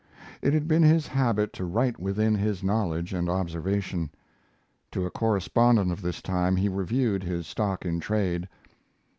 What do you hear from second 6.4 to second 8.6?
he reviewed his stock in trade